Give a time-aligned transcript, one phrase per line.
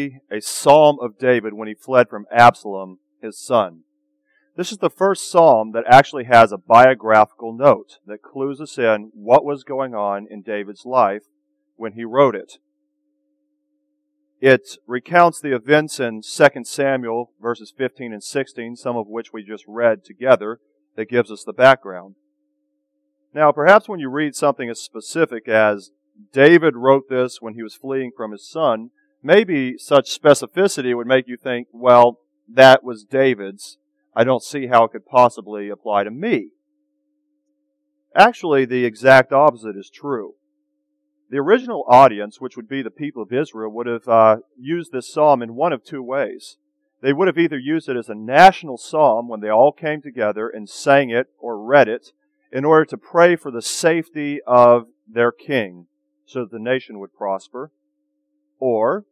[0.00, 3.80] a psalm of David when he fled from Absalom, his son.
[4.56, 9.10] This is the first psalm that actually has a biographical note that clues us in
[9.12, 11.24] what was going on in David's life
[11.76, 12.58] when he wrote it.
[14.40, 19.42] It recounts the events in 2 Samuel verses 15 and 16, some of which we
[19.42, 20.60] just read together,
[20.94, 22.14] that gives us the background.
[23.34, 25.90] Now, perhaps when you read something as specific as
[26.32, 28.90] David wrote this when he was fleeing from his son,
[29.22, 33.78] maybe such specificity would make you think, well, that was David's
[34.18, 36.48] I don't see how it could possibly apply to me.
[38.16, 40.34] Actually, the exact opposite is true.
[41.30, 45.12] The original audience, which would be the people of Israel, would have uh, used this
[45.12, 46.56] psalm in one of two ways.
[47.00, 50.48] They would have either used it as a national psalm when they all came together
[50.48, 52.10] and sang it or read it
[52.50, 55.86] in order to pray for the safety of their king
[56.26, 57.70] so that the nation would prosper.
[58.58, 59.04] Or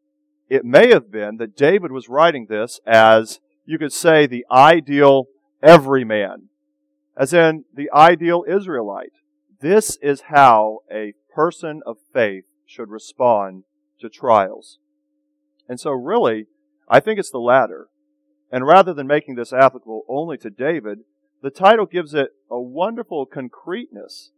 [0.48, 5.26] it may have been that David was writing this as you could say, the ideal
[5.62, 6.48] everyman,
[7.16, 9.12] as in the ideal Israelite.
[9.60, 13.64] This is how a person of faith should respond
[14.00, 14.78] to trials.
[15.68, 16.46] And so, really,
[16.88, 17.88] I think it's the latter.
[18.52, 21.00] And rather than making this applicable only to David,
[21.42, 24.30] the title gives it a wonderful concreteness.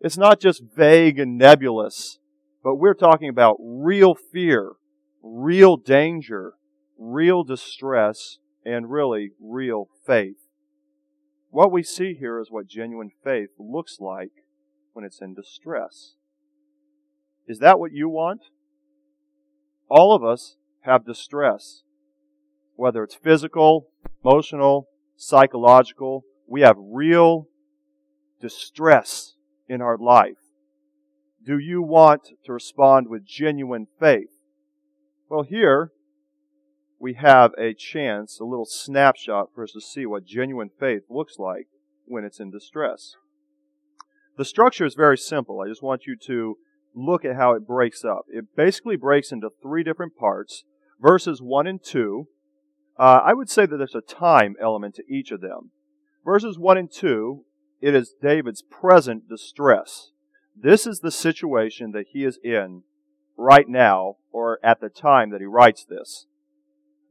[0.00, 2.18] It's not just vague and nebulous,
[2.66, 4.72] but we're talking about real fear,
[5.22, 6.54] real danger,
[6.98, 10.48] real distress, and really real faith.
[11.50, 14.32] What we see here is what genuine faith looks like
[14.94, 16.14] when it's in distress.
[17.46, 18.40] Is that what you want?
[19.88, 21.84] All of us have distress.
[22.74, 23.90] Whether it's physical,
[24.24, 27.46] emotional, psychological, we have real
[28.40, 29.36] distress
[29.68, 30.45] in our life.
[31.46, 34.30] Do you want to respond with genuine faith?
[35.28, 35.92] Well, here,
[36.98, 41.38] we have a chance, a little snapshot for us to see what genuine faith looks
[41.38, 41.68] like
[42.04, 43.14] when it's in distress.
[44.36, 45.60] The structure is very simple.
[45.60, 46.58] I just want you to
[46.96, 48.24] look at how it breaks up.
[48.28, 50.64] It basically breaks into three different parts.
[51.00, 52.26] Verses 1 and 2,
[52.98, 55.70] uh, I would say that there's a time element to each of them.
[56.24, 57.44] Verses 1 and 2,
[57.80, 60.10] it is David's present distress.
[60.58, 62.82] This is the situation that he is in
[63.36, 66.26] right now, or at the time that he writes this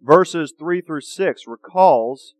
[0.05, 2.35] verses 3 through 6 recalls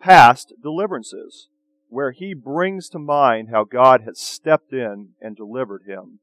[0.00, 1.48] past deliverances,
[1.88, 6.18] where he brings to mind how God has stepped in and delivered him.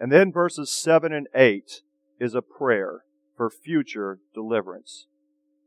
[0.00, 1.82] And then verses 7 and 8
[2.18, 3.02] is a prayer
[3.36, 5.06] for future deliverance.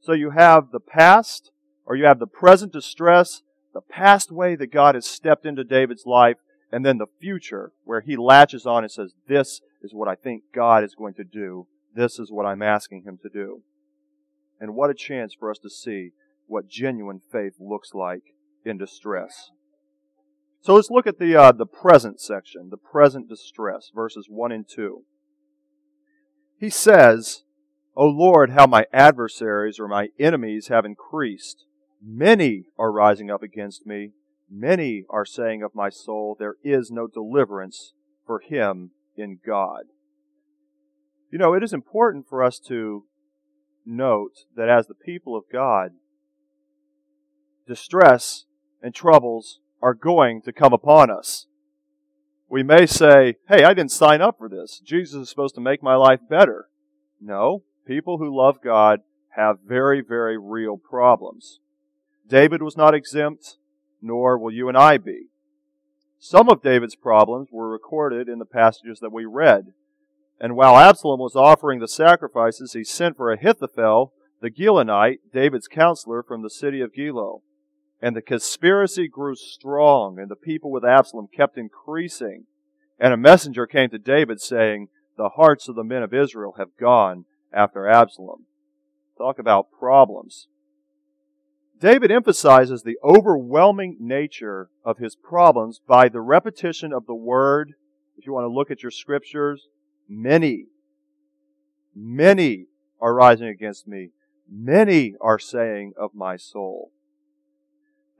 [0.02, 1.52] So you have the past,
[1.86, 3.44] or you have the present distress,
[3.74, 6.38] the past way that God has stepped into David's life,
[6.76, 10.44] and then the future, where he latches on and says, This is what I think
[10.54, 11.68] God is going to do.
[11.96, 13.62] This is what I'm asking him to do.
[14.60, 16.10] And what a chance for us to see
[16.48, 18.24] what genuine faith looks like
[18.66, 19.52] in distress.
[20.60, 24.68] So let's look at the uh, the present section, the present distress, verses one and
[24.68, 25.04] two.
[26.60, 27.44] He says,
[27.96, 31.64] "O Lord, how my adversaries or my enemies have increased.
[32.06, 34.12] Many are rising up against me.
[34.50, 37.94] Many are saying of my soul, there is no deliverance
[38.26, 39.86] for him in God."
[41.32, 43.06] You know, it is important for us to
[43.86, 45.94] note that as the people of God,
[47.68, 48.46] distress
[48.82, 51.48] and troubles are going to come upon us.
[52.48, 54.80] We may say, hey, I didn't sign up for this.
[54.80, 56.70] Jesus is supposed to make my life better.
[57.20, 59.02] No, people who love God
[59.36, 61.60] have very, very real problems.
[62.28, 63.58] David was not exempt,
[64.06, 65.28] nor will you and I be.
[66.20, 69.74] Some of David's problems were recorded in the passages that we read.
[70.40, 76.22] And while Absalom was offering the sacrifices, he sent for Ahithophel, the Gilonite, David's counselor
[76.22, 77.42] from the city of Gilo.
[78.02, 82.46] And the conspiracy grew strong, and the people with Absalom kept increasing.
[83.00, 86.78] And a messenger came to David saying, The hearts of the men of Israel have
[86.80, 88.46] gone after Absalom.
[89.18, 90.48] Talk about problems.
[91.80, 97.74] David emphasizes the overwhelming nature of his problems by the repetition of the word.
[98.18, 99.68] If you want to look at your scriptures,
[100.08, 100.68] Many,
[101.96, 102.68] many
[103.02, 104.12] are rising against me.
[104.50, 106.92] Many are saying of my soul.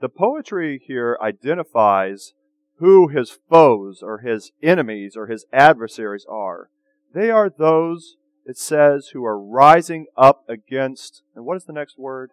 [0.00, 2.34] The poetry here identifies
[2.78, 6.70] who his foes or his enemies or his adversaries are.
[7.14, 11.98] They are those, it says, who are rising up against, and what is the next
[11.98, 12.32] word?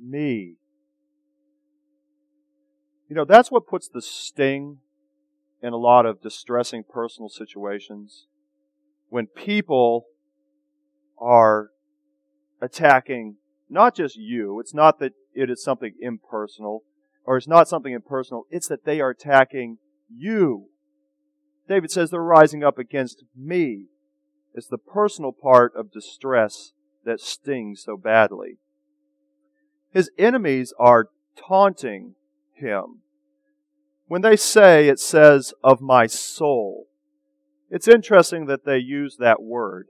[0.00, 0.56] Me.
[3.08, 4.78] You know, that's what puts the sting
[5.62, 8.26] in a lot of distressing personal situations
[9.10, 10.06] when people
[11.18, 11.70] are
[12.60, 13.36] attacking
[13.68, 14.60] not just you.
[14.60, 16.82] It's not that it is something impersonal,
[17.24, 18.46] or it's not something impersonal.
[18.50, 19.78] It's that they are attacking
[20.10, 20.66] you.
[21.68, 23.86] David says they're rising up against me.
[24.54, 26.72] It's the personal part of distress
[27.04, 28.58] that stings so badly.
[29.92, 32.14] His enemies are taunting
[32.54, 33.00] him.
[34.06, 36.88] When they say, it says, of my soul,
[37.70, 39.88] it's interesting that they use that word.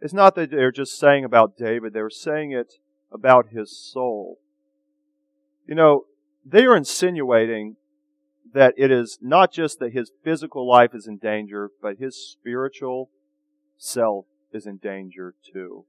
[0.00, 2.74] It's not that they're just saying about David, they're saying it
[3.10, 4.38] about his soul.
[5.66, 6.04] You know,
[6.44, 7.76] they are insinuating
[8.52, 13.10] that it is not just that his physical life is in danger, but his spiritual
[13.78, 15.86] self is in danger too.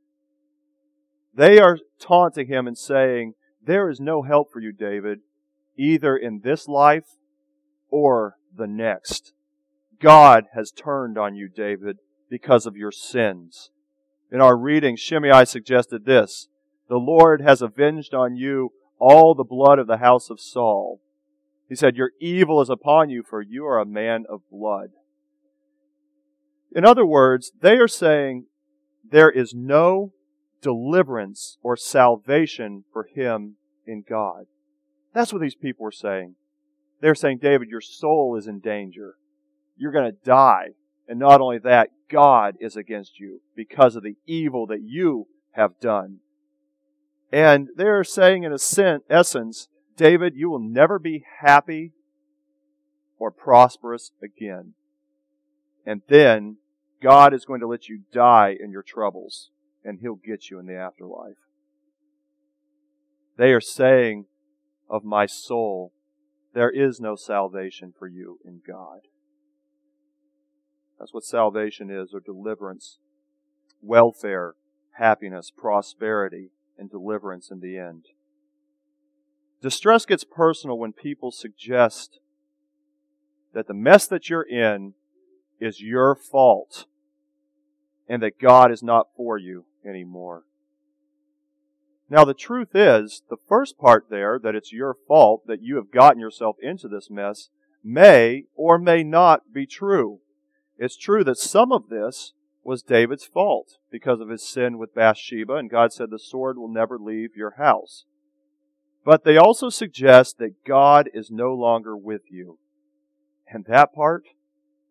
[1.34, 3.34] They are taunting him and saying,
[3.66, 5.22] There is no help for you, David,
[5.78, 7.18] either in this life
[7.90, 9.34] or the next.
[10.00, 11.98] God has turned on you, David,
[12.30, 13.72] because of your sins.
[14.32, 16.48] In our reading, Shimei suggested this
[16.90, 21.02] The Lord has avenged on you all the blood of the house of Saul.
[21.68, 24.90] He said, Your evil is upon you, for you are a man of blood.
[26.72, 28.46] In other words, they are saying
[29.10, 30.12] there is no
[30.62, 33.56] deliverance or salvation for him
[33.86, 34.46] in God.
[35.14, 36.36] That's what these people are saying.
[37.02, 39.16] They're saying, David, your soul is in danger.
[39.78, 40.70] You're going to die.
[41.08, 45.80] And not only that, God is against you because of the evil that you have
[45.80, 46.20] done.
[47.32, 49.68] And they're saying, in a essence,
[49.98, 51.92] David, you will never be happy
[53.18, 54.74] or prosperous again.
[55.86, 56.58] And then
[57.02, 59.52] God is going to let you die in your troubles,
[59.86, 61.38] and He'll get you in the afterlife.
[63.38, 64.26] They are saying
[64.90, 65.94] of my soul,
[66.54, 69.02] there is no salvation for you in God.
[70.98, 72.98] That's what salvation is, or deliverance,
[73.82, 74.56] welfare,
[74.98, 78.06] happiness, prosperity, and deliverance in the end.
[79.62, 82.20] Distress gets personal when people suggest
[83.54, 84.94] that the mess that you're in
[85.60, 86.86] is your fault
[88.08, 90.44] and that God is not for you anymore.
[92.10, 95.92] Now, the truth is, the first part there, that it's your fault that you have
[95.92, 97.50] gotten yourself into this mess,
[97.84, 100.20] may or may not be true.
[100.78, 102.34] It's true that some of this
[102.64, 106.72] was David's fault because of his sin with Bathsheba, and God said, The sword will
[106.72, 108.06] never leave your house.
[109.04, 112.58] But they also suggest that God is no longer with you.
[113.48, 114.26] And that part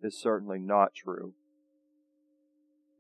[0.02, 1.34] is certainly not true.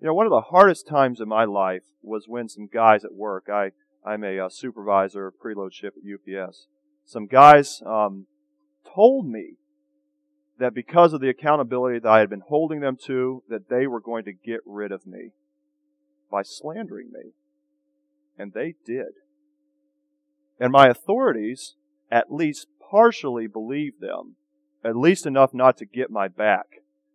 [0.04, 3.14] You know, one of the hardest times in my life was when some guys at
[3.14, 3.70] work, I,
[4.04, 6.66] I'm a uh, supervisor of preload ship at UPS,
[7.06, 8.26] some guys um,
[8.94, 9.54] told me
[10.58, 13.98] that because of the accountability that I had been holding them to, that they were
[13.98, 15.30] going to get rid of me
[16.30, 17.30] by slandering me.
[18.36, 19.14] And they did.
[20.60, 21.76] And my authorities
[22.12, 24.36] at least partially believed them,
[24.84, 26.66] at least enough not to get my back,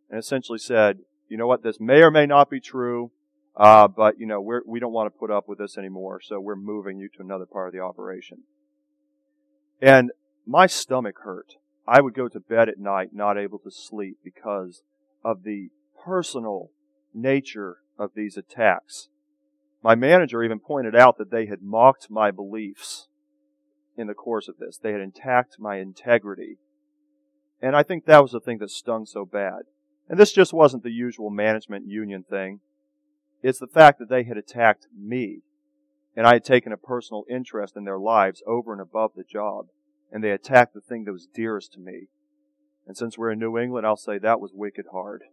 [0.10, 3.12] and essentially said, you know what, this may or may not be true,
[3.56, 6.40] uh, but you know we're, we don't want to put up with this anymore, so
[6.40, 8.40] we're moving you to another part of the operation.
[9.82, 10.12] And
[10.46, 11.56] my stomach hurt.
[11.88, 14.84] I would go to bed at night not able to sleep because
[15.24, 15.70] of the
[16.04, 16.72] personal
[17.14, 19.10] nature of these attacks.
[19.82, 23.08] My manager even pointed out that they had mocked my beliefs
[23.98, 24.78] in the course of this.
[24.78, 26.58] They had attacked my integrity.
[27.62, 29.64] And I think that was the thing that stung so bad.
[30.10, 32.62] And this just wasn't the usual management union thing.
[33.44, 35.42] It's the fact that they had attacked me.
[36.16, 39.68] And I had taken a personal interest in their lives over and above the job
[40.12, 42.08] and they attacked the thing that was dearest to me.
[42.88, 45.24] And since we're in New England, I'll say that was wicked hard.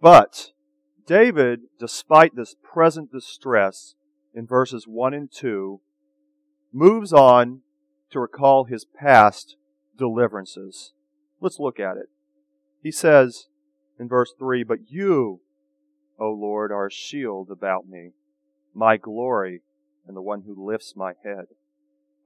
[0.00, 0.50] But
[1.06, 3.94] David, despite this present distress
[4.34, 5.80] in verses 1 and 2,
[6.72, 7.61] moves on
[8.12, 9.56] to recall his past
[9.98, 10.92] deliverances.
[11.40, 12.08] Let's look at it.
[12.82, 13.48] He says
[13.98, 15.40] in verse 3 But you,
[16.18, 18.12] O Lord, are a shield about me
[18.74, 19.62] my glory
[20.06, 21.46] and the one who lifts my head.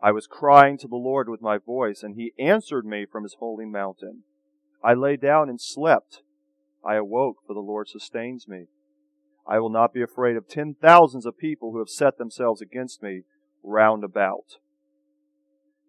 [0.01, 3.37] I was crying to the Lord with my voice, and he answered me from his
[3.39, 4.23] holy mountain.
[4.85, 6.23] I lay down and slept.
[6.85, 8.67] I awoke, for the Lord sustains me.
[9.49, 13.03] I will not be afraid of ten thousands of people who have set themselves against
[13.03, 13.23] me
[13.63, 14.59] round about.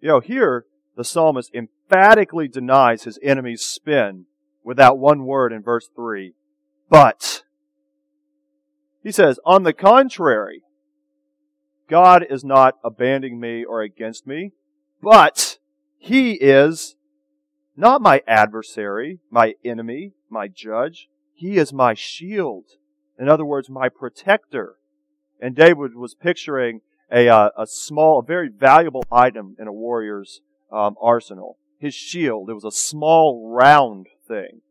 [0.01, 4.25] You know, here the psalmist emphatically denies his enemy's spin
[4.63, 6.33] without one word in verse 3.
[6.89, 7.43] But.
[9.03, 10.63] He says, on the contrary,
[11.89, 14.51] God is not abandoning me or against me,
[15.01, 15.57] but
[15.97, 16.95] He is
[17.75, 21.07] not my adversary, my enemy, my judge.
[21.33, 22.65] He is my shield.
[23.19, 24.75] In other words, my protector.
[25.39, 30.41] And David was picturing a, uh, a small, a very valuable item in a warrior's
[30.71, 31.57] um, arsenal.
[31.79, 32.49] His shield.
[32.49, 34.61] It was a small, round thing.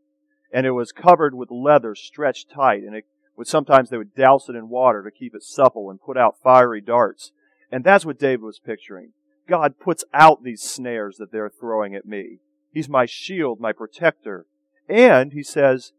[0.52, 2.82] And it was covered with leather stretched tight.
[2.82, 6.00] And it would sometimes they would douse it in water to keep it supple and
[6.00, 7.32] put out fiery darts.
[7.70, 9.12] And that's what David was picturing.
[9.48, 12.38] God puts out these snares that they're throwing at me.
[12.72, 14.46] He's my shield, my protector.
[14.88, 15.92] And he says,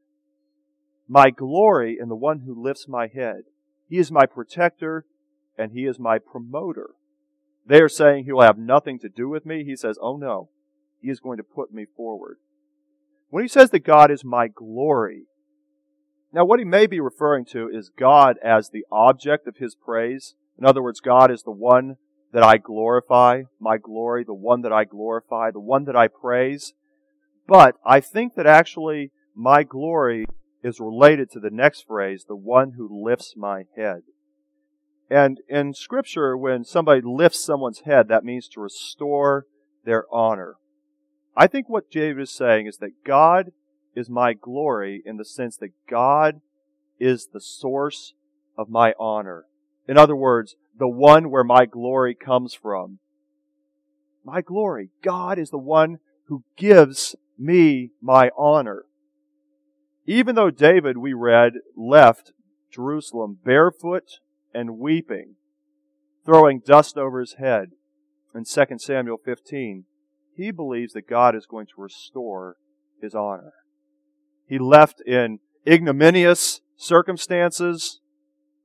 [1.08, 3.44] my glory in the one who lifts my head.
[3.90, 5.06] He is my protector
[5.58, 6.92] and he is my promoter.
[7.66, 9.64] They are saying he will have nothing to do with me.
[9.64, 10.50] He says, oh no,
[11.02, 12.38] he is going to put me forward.
[13.30, 15.24] When he says that God is my glory,
[16.32, 20.36] now what he may be referring to is God as the object of his praise.
[20.58, 21.98] In other words, God is the one
[22.32, 26.74] that I glorify, my glory, the one that I glorify, the one that I praise.
[27.48, 30.26] But I think that actually my glory
[30.64, 34.02] is related to the next phrase, the one who lifts my head.
[35.10, 39.46] And in scripture, when somebody lifts someone's head, that means to restore
[39.86, 40.56] their honor.
[41.36, 43.52] I think what David is saying is that God
[43.96, 46.42] is my glory in the sense that God
[47.00, 48.14] is the source
[48.58, 49.46] of my honor.
[49.88, 53.00] In other words, the one where my glory comes from.
[54.26, 54.90] My glory.
[55.02, 58.84] God is the one who gives me my honor.
[60.06, 62.34] Even though David, we read, left
[62.72, 64.20] Jerusalem barefoot
[64.54, 65.36] and weeping,
[66.26, 67.72] throwing dust over his head
[68.38, 69.86] in 2 Samuel 15,
[70.36, 72.58] he believes that God is going to restore
[73.02, 73.54] his honor.
[74.48, 78.00] He left in ignominious circumstances,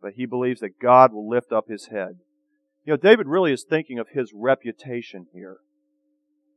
[0.00, 2.18] but he believes that God will lift up his head.
[2.84, 5.58] You know, David really is thinking of his reputation here.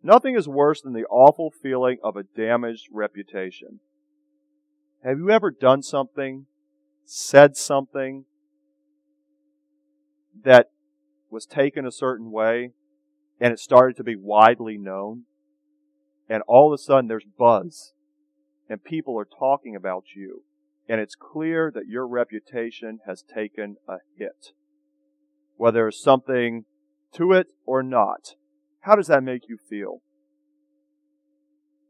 [0.04, 3.80] Nothing is worse than the awful feeling of a damaged reputation.
[5.04, 6.48] Have you ever done something,
[7.06, 8.26] said something
[10.44, 10.70] that
[11.30, 12.72] was taken a certain way
[13.40, 15.24] and it started to be widely known?
[16.30, 17.94] And all of a sudden there's buzz
[18.70, 20.44] and people are talking about you
[20.88, 24.52] and it's clear that your reputation has taken a hit.
[25.58, 26.66] Whether there's something
[27.14, 28.36] to it or not.
[28.82, 30.02] How does that make you feel?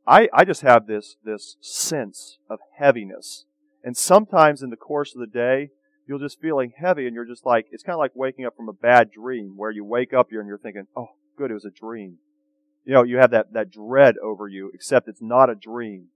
[0.07, 3.45] I, I just have this, this sense of heaviness.
[3.83, 5.69] And sometimes in the course of the day,
[6.07, 8.69] you'll just feeling heavy and you're just like, it's kind of like waking up from
[8.69, 11.65] a bad dream where you wake up here and you're thinking, oh, good, it was
[11.65, 12.17] a dream.
[12.85, 16.07] You know, you have that, that dread over you, except it's not a dream.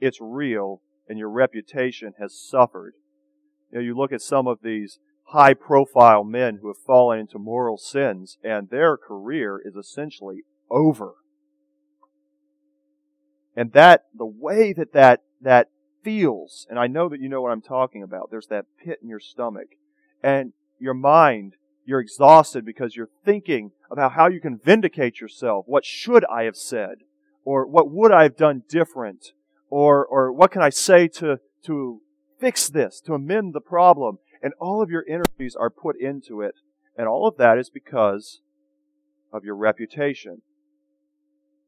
[0.00, 2.94] It's real and your reputation has suffered.
[3.72, 7.38] You know, you look at some of these high profile men who have fallen into
[7.38, 11.14] moral sins and their career is essentially over.
[13.56, 15.68] And that, the way that that, that
[16.02, 19.08] feels, and I know that you know what I'm talking about, there's that pit in
[19.08, 19.68] your stomach.
[20.22, 25.64] And your mind, you're exhausted because you're thinking about how you can vindicate yourself.
[25.66, 26.98] What should I have said?
[27.44, 29.32] Or what would I have done different?
[29.68, 32.00] Or, or what can I say to, to
[32.38, 34.18] fix this, to amend the problem?
[34.42, 36.54] And all of your energies are put into it.
[36.96, 38.40] And all of that is because
[39.32, 40.42] of your reputation.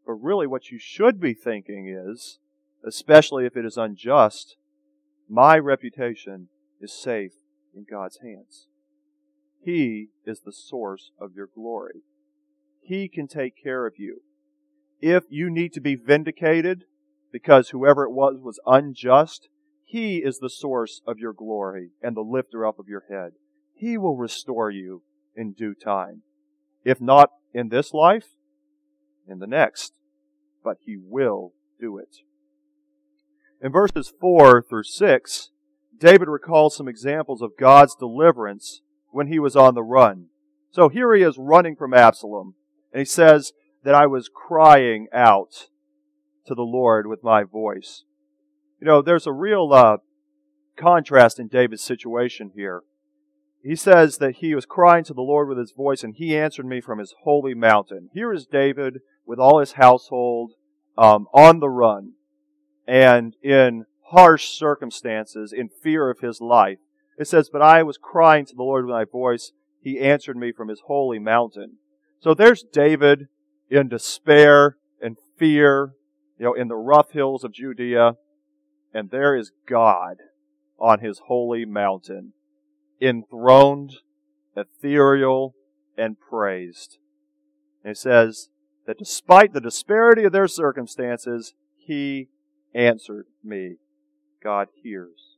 [0.07, 2.39] But really, what you should be thinking is,
[2.87, 4.57] especially if it is unjust,
[5.29, 6.49] my reputation
[6.81, 7.33] is safe
[7.75, 8.67] in God's hands.
[9.65, 12.03] He is the source of your glory.
[12.83, 14.23] He can take care of you.
[15.01, 16.85] If you need to be vindicated
[17.33, 19.49] because whoever it was was unjust,
[19.85, 23.33] He is the source of your glory and the lifter up of your head.
[23.75, 25.03] He will restore you
[25.35, 26.23] in due time.
[26.85, 28.29] If not in this life,
[29.29, 29.95] in the next,
[30.65, 32.19] but he will do it.
[33.63, 35.51] In verses 4 through 6,
[35.97, 40.27] David recalls some examples of God's deliverance when he was on the run.
[40.73, 42.55] So here he is running from Absalom,
[42.93, 43.53] and he says
[43.85, 45.69] that I was crying out
[46.47, 48.03] to the Lord with my voice.
[48.81, 49.99] You know, there's a real uh,
[50.77, 52.83] contrast in David's situation here.
[53.63, 56.67] He says that he was crying to the Lord with his voice, and he answered
[56.67, 58.11] me from his holy mountain.
[58.13, 60.55] Here is David with all his household
[60.99, 62.15] um, on the run
[62.87, 66.79] and in harsh circumstances, in fear of his life.
[67.19, 69.53] It says, But I was crying to the Lord with my voice.
[69.81, 71.79] He answered me from his holy mountain.
[72.21, 73.29] So there's David
[73.71, 75.95] in despair and fear,
[76.39, 78.17] you know, in the rough hills of Judea.
[78.95, 80.19] And there is God
[80.79, 82.33] on his holy mountain,
[83.01, 83.95] enthroned,
[84.57, 85.55] ethereal,
[85.97, 86.99] and praised.
[87.83, 88.51] And it says,
[88.87, 92.29] that despite the disparity of their circumstances, he
[92.75, 93.77] answered me
[94.43, 95.37] God hears.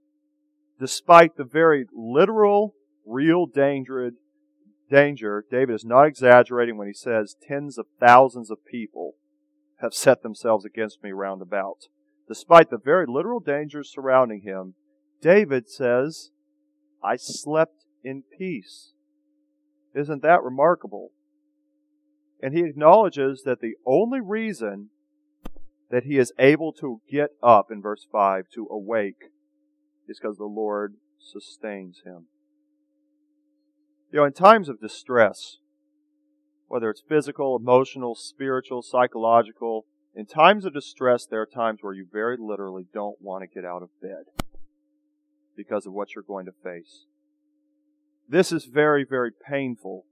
[0.79, 2.75] Despite the very literal,
[3.07, 4.13] real danger,
[4.91, 9.15] danger, David is not exaggerating when he says tens of thousands of people
[9.81, 11.89] have set themselves against me round about.
[12.27, 14.75] Despite the very literal dangers surrounding him,
[15.21, 16.31] David says,
[17.03, 18.93] I slept in peace.
[19.95, 21.13] Isn't that remarkable?
[22.43, 24.91] And he acknowledges that the only reason
[25.95, 29.31] that he is able to get up in verse 5 to awake
[30.09, 32.27] is because the Lord sustains him.
[34.11, 35.59] You know, in times of distress,
[36.67, 39.87] whether it's physical, emotional, spiritual, psychological,
[40.17, 43.65] in times of distress, there are times where you very literally don't want to get
[43.65, 44.25] out of bed
[45.57, 47.05] because of what you're going to face.
[48.29, 50.07] This is very, very painful,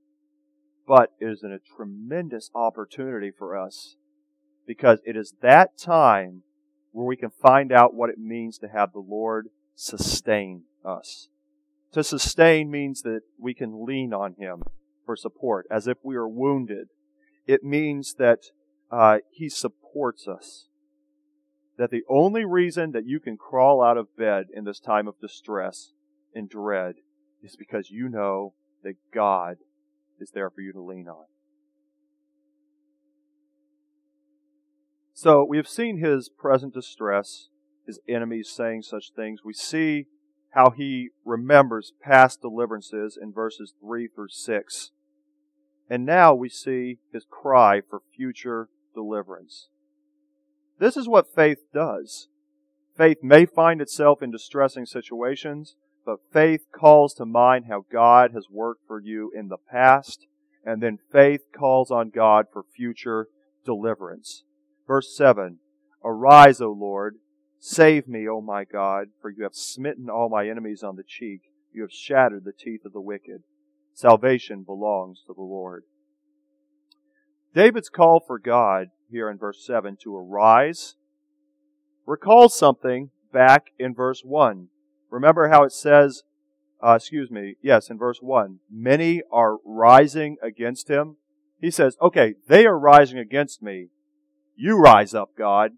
[0.86, 3.96] but it is a tremendous opportunity for us
[4.66, 6.42] because it is that time
[6.92, 11.28] where we can find out what it means to have the Lord sustain us.
[11.92, 14.62] To sustain means that we can lean on Him
[15.04, 16.88] for support, as if we are wounded.
[17.46, 18.44] It means that
[18.90, 20.68] uh, He supports us.
[21.78, 25.20] That the only reason that you can crawl out of bed in this time of
[25.20, 25.92] distress
[26.34, 26.96] and dread
[27.42, 29.56] is because you know that God
[30.20, 31.24] is there for you to lean on.
[35.22, 37.46] So we have seen his present distress,
[37.86, 39.44] his enemies saying such things.
[39.44, 40.06] We see
[40.50, 44.90] how he remembers past deliverances in verses 3 through 6.
[45.88, 49.68] And now we see his cry for future deliverance.
[50.80, 52.26] This is what faith does.
[52.96, 58.50] Faith may find itself in distressing situations, but faith calls to mind how God has
[58.50, 60.26] worked for you in the past,
[60.66, 63.28] and then faith calls on God for future
[63.64, 64.42] deliverance.
[64.92, 65.56] Verse 7
[66.04, 67.16] Arise, O Lord,
[67.58, 71.44] save me, O my God, for you have smitten all my enemies on the cheek,
[71.72, 73.42] you have shattered the teeth of the wicked.
[73.94, 75.84] Salvation belongs to the Lord.
[77.54, 80.96] David's call for God here in verse 7 to arise
[82.04, 84.68] recalls something back in verse 1.
[85.08, 86.22] Remember how it says,
[86.86, 91.16] uh, excuse me, yes, in verse 1, many are rising against him.
[91.62, 93.88] He says, okay, they are rising against me.
[94.54, 95.72] You rise up, God.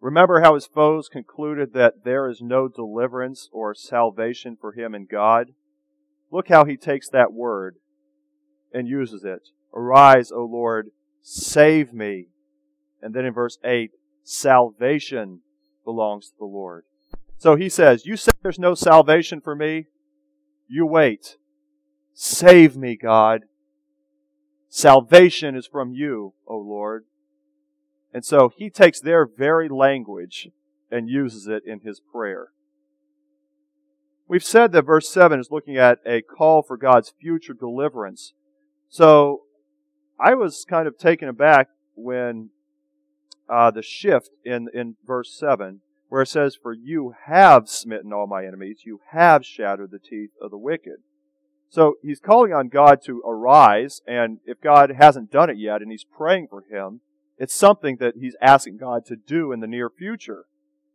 [0.00, 5.06] Remember how his foes concluded that there is no deliverance or salvation for him in
[5.06, 5.48] God?
[6.30, 7.76] Look how he takes that word
[8.72, 9.48] and uses it.
[9.74, 12.28] Arise, O Lord, save me.
[13.02, 13.90] And then in verse 8,
[14.24, 15.40] salvation
[15.84, 16.84] belongs to the Lord.
[17.36, 19.86] So he says, You say there's no salvation for me?
[20.68, 21.36] You wait.
[22.14, 23.42] Save me, God.
[24.70, 27.04] Salvation is from you, O Lord.
[28.14, 30.48] And so he takes their very language
[30.90, 32.48] and uses it in his prayer.
[34.28, 38.32] We've said that verse 7 is looking at a call for God's future deliverance.
[38.88, 39.42] So
[40.20, 42.50] I was kind of taken aback when
[43.48, 48.28] uh, the shift in, in verse 7, where it says, For you have smitten all
[48.28, 50.98] my enemies, you have shattered the teeth of the wicked.
[51.70, 55.92] So he's calling on God to arise, and if God hasn't done it yet and
[55.92, 57.00] he's praying for him,
[57.38, 60.46] it's something that he's asking God to do in the near future.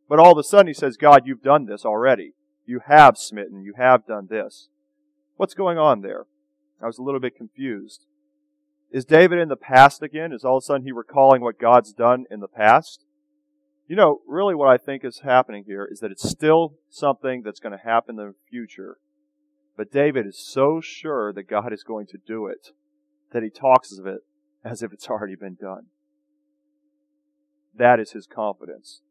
[0.10, 2.34] But all of a sudden he says, God, you've done this already.
[2.66, 3.64] You have smitten.
[3.64, 4.68] You have done this.
[5.38, 6.26] What's going on there?
[6.84, 8.06] I was a little bit confused.
[8.92, 10.34] Is David in the past again?
[10.34, 13.06] Is all of a sudden he recalling what God's done in the past?
[13.88, 17.62] You know, really what I think is happening here is that it's still something that's
[17.62, 18.98] going to happen in the future.
[19.78, 22.70] But David is so sure that God is going to do it
[23.34, 24.22] that he talks of it
[24.64, 25.88] as if it's already been done.
[27.78, 29.02] That is his confidence.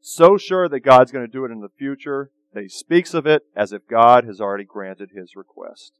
[0.00, 3.26] So sure that God's going to do it in the future that he speaks of
[3.26, 5.92] it as if God has already granted his request.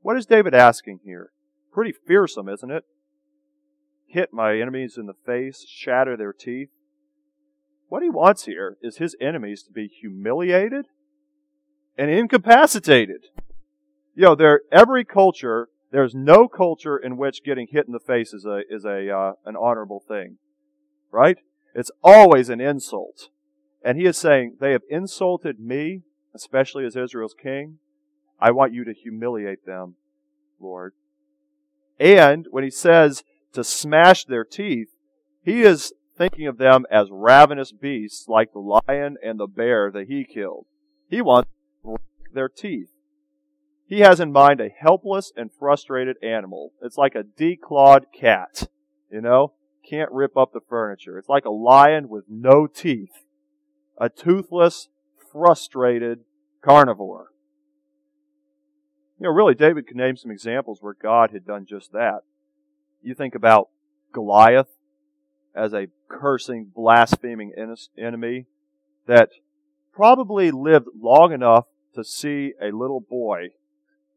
[0.00, 1.32] What is David asking here?
[1.72, 2.84] Pretty fearsome, isn't it?
[4.06, 6.70] Hit my enemies in the face, shatter their teeth.
[7.88, 10.86] What he wants here is his enemies to be humiliated
[11.98, 13.26] and incapacitated.
[14.14, 18.32] You know, there every culture, there's no culture in which getting hit in the face
[18.32, 20.38] is a is a uh, an honorable thing,
[21.10, 21.38] right?
[21.74, 23.28] It's always an insult,
[23.84, 26.02] and he is saying they have insulted me,
[26.34, 27.78] especially as Israel's king.
[28.40, 29.96] I want you to humiliate them,
[30.60, 30.92] Lord.
[31.98, 34.88] And when he says to smash their teeth,
[35.42, 40.08] he is thinking of them as ravenous beasts like the lion and the bear that
[40.08, 40.66] he killed.
[41.08, 41.50] He wants
[42.32, 42.90] their teeth.
[43.88, 46.72] He has in mind a helpless and frustrated animal.
[46.82, 48.68] It's like a declawed cat,
[49.10, 49.52] you know?
[49.88, 51.18] Can't rip up the furniture.
[51.18, 53.26] It's like a lion with no teeth
[53.98, 54.88] a toothless,
[55.32, 56.20] frustrated
[56.62, 57.28] carnivore.
[59.18, 62.20] You know, really, David could name some examples where God had done just that.
[63.02, 63.70] You think about
[64.12, 64.68] Goliath
[65.54, 67.52] as a cursing, blaspheming
[67.96, 68.46] enemy
[69.06, 69.30] that
[69.94, 71.64] probably lived long enough
[71.96, 73.48] to see a little boy,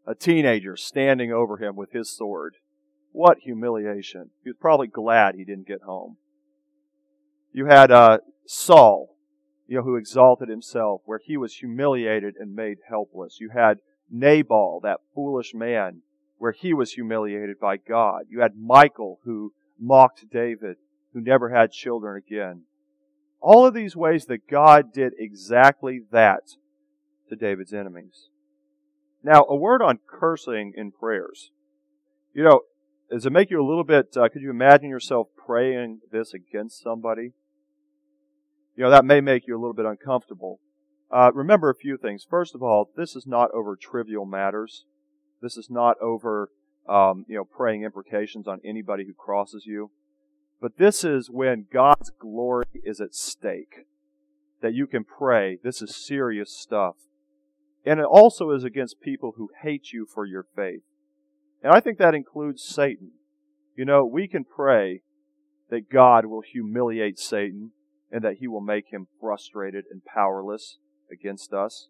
[0.05, 2.55] a teenager, standing over him with his sword.
[3.11, 4.29] What humiliation.
[4.43, 6.17] He was probably glad he didn't get home.
[7.51, 9.15] You had uh, Saul,
[9.67, 13.39] you know, who exalted himself, where he was humiliated and made helpless.
[13.39, 13.79] You had
[14.11, 16.01] Nabal, that foolish man,
[16.37, 18.23] where he was humiliated by God.
[18.29, 20.77] You had Michal, who mocked David,
[21.13, 22.63] who never had children again.
[23.41, 26.43] All of these ways that God did exactly that
[27.29, 28.29] to David's enemies.
[29.23, 31.51] Now, a word on cursing in prayers.
[32.33, 32.61] You know,
[33.09, 36.81] does it make you a little bit, uh, could you imagine yourself praying this against
[36.81, 37.33] somebody?
[38.75, 40.59] You know, that may make you a little bit uncomfortable.
[41.11, 42.25] Uh, remember a few things.
[42.29, 44.85] First of all, this is not over trivial matters.
[45.41, 46.49] This is not over,
[46.87, 49.91] um, you know, praying imprecations on anybody who crosses you.
[50.61, 53.85] But this is when God's glory is at stake.
[54.61, 55.57] That you can pray.
[55.63, 56.95] This is serious stuff.
[57.85, 60.81] And it also is against people who hate you for your faith.
[61.63, 63.11] And I think that includes Satan.
[63.75, 65.01] You know, we can pray
[65.69, 67.71] that God will humiliate Satan
[68.11, 70.77] and that he will make him frustrated and powerless
[71.11, 71.87] against us.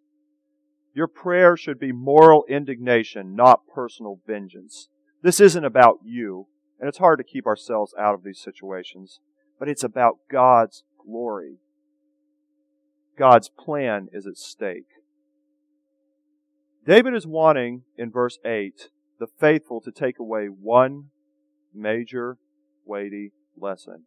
[0.93, 4.89] Your prayer should be moral indignation, not personal vengeance.
[5.21, 6.47] This isn't about you,
[6.79, 9.19] and it's hard to keep ourselves out of these situations,
[9.59, 11.57] but it's about God's glory.
[13.17, 14.87] God's plan is at stake.
[16.89, 21.09] David is wanting, in verse 8, the faithful to take away one
[21.71, 22.39] major,
[22.83, 24.05] weighty lesson.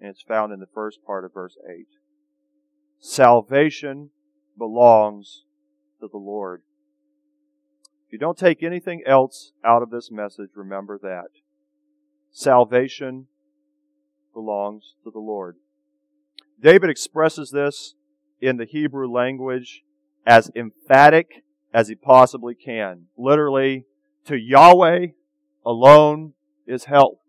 [0.00, 1.84] And it's found in the first part of verse 8.
[2.98, 4.08] Salvation
[4.56, 5.44] belongs
[6.00, 6.62] to the Lord.
[8.06, 11.28] If you don't take anything else out of this message, remember that.
[12.32, 13.26] Salvation
[14.32, 15.56] belongs to the Lord.
[16.58, 17.94] David expresses this
[18.40, 19.82] in the Hebrew language
[20.26, 21.42] as emphatic
[21.76, 23.02] as he possibly can.
[23.18, 23.84] Literally,
[24.24, 25.08] to Yahweh
[25.64, 26.32] alone
[26.66, 27.20] is help.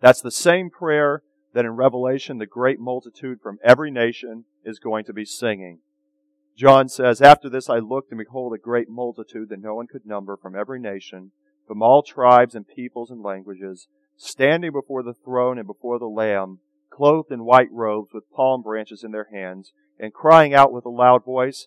[0.00, 5.04] That's the same prayer that in Revelation the great multitude from every nation is going
[5.06, 5.80] to be singing.
[6.56, 10.06] John says, After this I looked and behold a great multitude that no one could
[10.06, 11.32] number from every nation,
[11.66, 16.60] from all tribes and peoples and languages, standing before the throne and before the Lamb,
[16.90, 20.90] clothed in white robes with palm branches in their hands, and crying out with a
[20.90, 21.66] loud voice,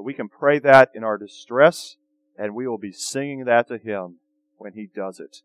[0.00, 1.96] So we can pray that in our distress,
[2.38, 4.16] and we will be singing that to Him
[4.56, 5.42] when He does it.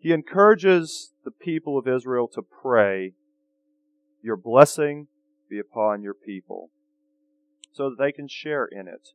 [0.00, 3.12] He encourages the people of Israel to pray,
[4.24, 5.06] Your blessing
[5.48, 6.72] be upon your people,
[7.70, 9.10] so that they can share in it.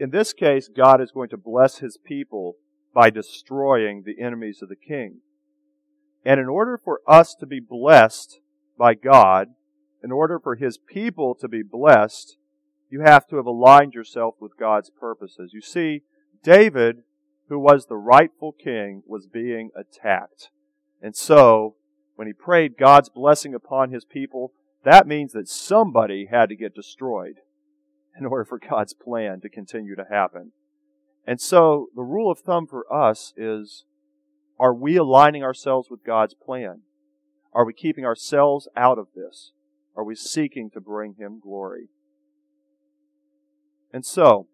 [0.00, 2.56] In this case, God is going to bless His people
[2.94, 5.18] by destroying the enemies of the king.
[6.24, 8.40] And in order for us to be blessed
[8.78, 9.48] by God,
[10.02, 12.36] in order for his people to be blessed,
[12.90, 15.52] you have to have aligned yourself with God's purposes.
[15.52, 16.02] You see,
[16.42, 17.02] David,
[17.48, 20.50] who was the rightful king, was being attacked.
[21.02, 21.76] And so,
[22.14, 24.52] when he prayed God's blessing upon his people,
[24.84, 27.36] that means that somebody had to get destroyed
[28.18, 30.52] in order for God's plan to continue to happen.
[31.26, 33.84] And so, the rule of thumb for us is
[34.58, 36.80] are we aligning ourselves with God's plan?
[37.52, 39.52] Are we keeping ourselves out of this?
[39.96, 41.88] Are we seeking to bring Him glory?
[43.92, 44.46] And so,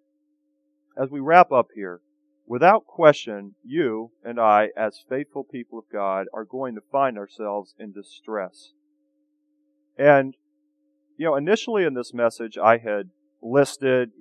[0.96, 2.00] as we wrap up here,
[2.46, 7.74] without question, you and I, as faithful people of God, are going to find ourselves
[7.78, 8.72] in distress.
[9.98, 10.36] And,
[11.16, 13.10] you know, initially in this message, I had
[13.42, 14.12] listed,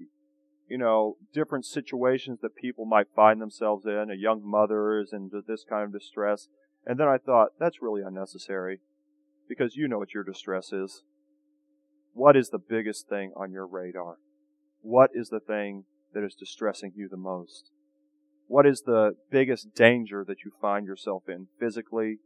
[0.67, 5.29] you know, different situations that people might find themselves in, a young mother is in
[5.47, 6.47] this kind of distress.
[6.86, 8.79] And then I thought, that's really unnecessary
[9.51, 11.03] because you know what your distress is.
[12.13, 14.15] What is the biggest thing on your radar?
[14.79, 15.83] What is the thing
[16.13, 17.69] that is distressing you the most?
[18.47, 22.19] What is the biggest danger that you find yourself in physically,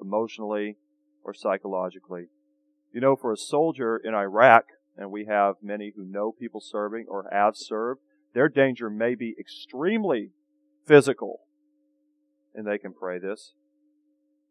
[0.00, 0.76] emotionally,
[1.22, 2.24] or psychologically?
[2.92, 4.64] You know, for a soldier in Iraq,
[4.96, 8.00] and we have many who know people serving or have served,
[8.34, 10.30] their danger may be extremely
[10.84, 11.42] physical.
[12.56, 13.52] And they can pray this.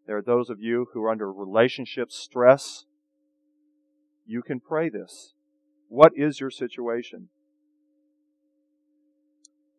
[0.07, 2.85] There are those of you who are under relationship stress.
[4.25, 5.33] You can pray this.
[5.87, 7.29] What is your situation?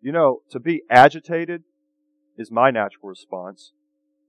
[0.00, 1.62] You know, to be agitated
[2.37, 3.72] is my natural response.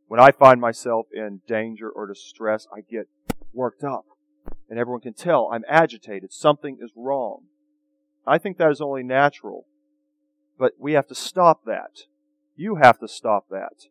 [0.07, 3.07] When I find myself in danger or distress, I get
[3.53, 4.05] worked up.
[4.69, 6.31] And everyone can tell I'm agitated.
[6.31, 7.43] Something is wrong.
[8.25, 9.65] I think that is only natural.
[10.57, 12.03] But we have to stop that.
[12.55, 13.87] You have to stop that.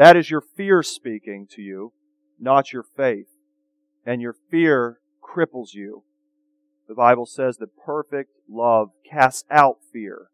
[0.00, 1.92] That is your fear speaking to you,
[2.38, 3.26] not your faith.
[4.06, 6.04] And your fear cripples you.
[6.88, 10.28] The Bible says that perfect love casts out fear.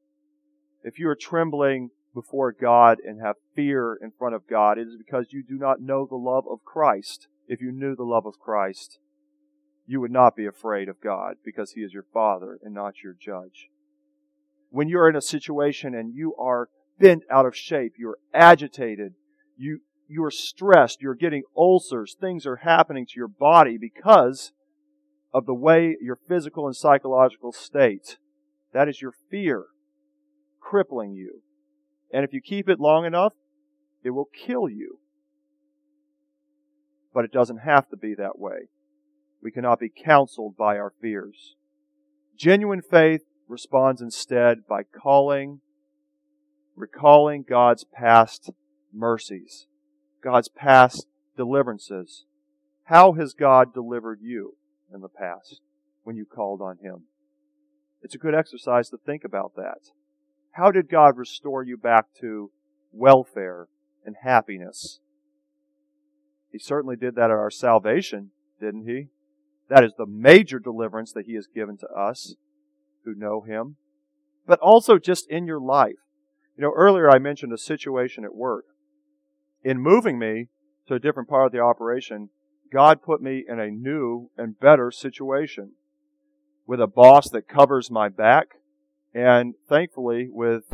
[0.84, 4.96] If you are trembling before God and have fear in front of God, it is
[4.96, 7.26] because you do not know the love of Christ.
[7.48, 9.00] If you knew the love of Christ,
[9.84, 13.16] you would not be afraid of God because He is your Father and not your
[13.20, 13.68] judge.
[14.70, 16.68] When you're in a situation and you are
[17.00, 19.14] bent out of shape, you're agitated,
[19.56, 24.52] you, you are stressed, you're getting ulcers, things are happening to your body because
[25.32, 28.18] of the way your physical and psychological state.
[28.72, 29.66] That is your fear
[30.60, 31.42] crippling you.
[32.12, 33.34] And if you keep it long enough,
[34.02, 34.98] it will kill you.
[37.12, 38.68] But it doesn't have to be that way.
[39.42, 41.54] We cannot be counseled by our fears.
[42.36, 45.60] Genuine faith responds instead by calling,
[46.74, 48.50] recalling God's past
[48.96, 49.66] mercies,
[50.22, 51.06] God's past
[51.36, 52.24] deliverances.
[52.84, 54.56] How has God delivered you
[54.92, 55.60] in the past
[56.04, 57.04] when you called on Him?
[58.02, 59.90] It's a good exercise to think about that.
[60.52, 62.50] How did God restore you back to
[62.92, 63.68] welfare
[64.04, 65.00] and happiness?
[66.50, 68.30] He certainly did that at our salvation,
[68.60, 69.08] didn't he?
[69.68, 72.36] That is the major deliverance that he has given to us
[73.04, 73.76] who know him.
[74.46, 75.96] But also just in your life.
[76.56, 78.64] You know, earlier I mentioned a situation at work.
[79.66, 80.46] In moving me
[80.86, 82.28] to a different part of the operation,
[82.72, 85.72] God put me in a new and better situation
[86.68, 88.60] with a boss that covers my back,
[89.12, 90.72] and thankfully with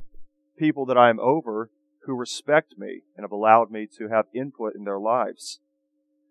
[0.59, 1.71] people that I am over
[2.05, 5.61] who respect me and have allowed me to have input in their lives.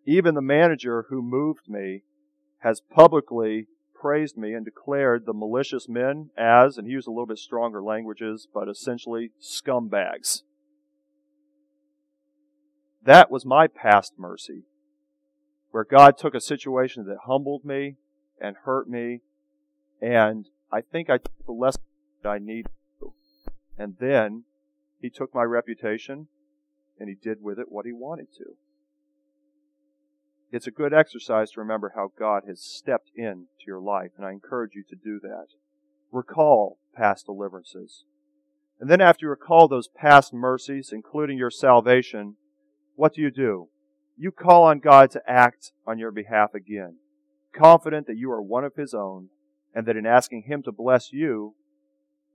[0.06, 2.04] Even the manager who moved me
[2.60, 3.66] has publicly
[4.00, 7.82] praised me and declared the malicious men as, and he used a little bit stronger
[7.82, 10.44] languages, but essentially scumbags.
[13.04, 14.64] That was my past mercy,
[15.72, 17.96] where God took a situation that humbled me
[18.40, 19.22] and hurt me,
[20.02, 21.82] and I think I took the lesson
[22.24, 22.68] I need
[23.00, 23.14] to.
[23.78, 24.44] And then
[25.00, 26.28] he took my reputation
[27.00, 28.56] and he did with it what he wanted to.
[30.52, 34.32] It's a good exercise to remember how God has stepped into your life, and I
[34.32, 35.48] encourage you to do that.
[36.12, 38.04] Recall past deliverances.
[38.80, 42.36] And then after you recall those past mercies, including your salvation,
[43.02, 43.68] what do you do?
[44.16, 46.98] You call on God to act on your behalf again,
[47.52, 49.30] confident that you are one of His own,
[49.74, 51.56] and that in asking Him to bless you,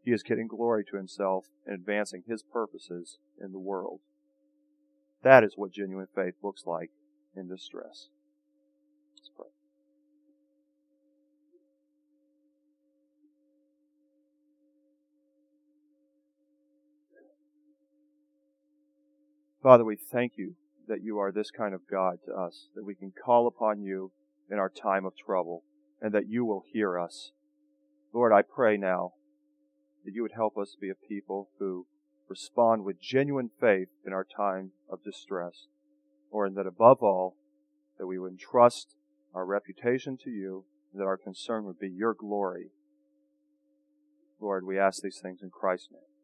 [0.03, 4.01] he is getting glory to himself and advancing his purposes in the world.
[5.23, 6.91] That is what genuine faith looks like
[7.37, 8.09] in distress.
[19.67, 20.55] Father, we thank you
[20.87, 24.13] that you are this kind of God to us, that we can call upon you
[24.49, 25.65] in our time of trouble,
[26.01, 27.33] and that you will hear us.
[28.13, 29.15] Lord, I pray now
[30.05, 31.89] that you would help us be a people who
[32.29, 35.67] respond with genuine faith in our time of distress,
[36.31, 37.35] or that above all,
[37.99, 38.95] that we would entrust
[39.35, 42.71] our reputation to you, and that our concern would be your glory.
[44.41, 46.16] Lord, we ask these things in Christ's name.